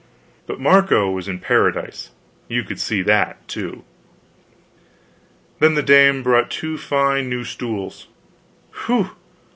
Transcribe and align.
But 0.47 0.59
Marco 0.59 1.11
was 1.11 1.27
in 1.27 1.37
Paradise; 1.37 2.09
you 2.47 2.63
could 2.63 2.79
see 2.79 3.03
that, 3.03 3.47
too. 3.47 3.83
Then 5.59 5.75
the 5.75 5.83
dame 5.83 6.23
brought 6.23 6.49
two 6.49 6.75
fine 6.79 7.29
new 7.29 7.43
stools 7.43 8.07
whew! 8.87 9.11